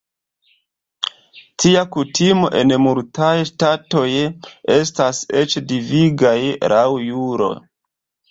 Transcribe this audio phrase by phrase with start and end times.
[1.63, 4.07] Tia kutimo en multaj ŝtatoj
[4.77, 6.35] estas eĉ devigaj
[6.75, 7.51] laŭ juro.